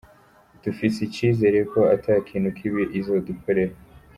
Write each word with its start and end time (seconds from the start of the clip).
Dufise 0.63 0.97
icizere 1.07 1.59
ko 1.71 1.79
ata 1.95 2.13
kintu 2.27 2.49
kibi 2.57 2.81
izodukorera''. 2.99 3.77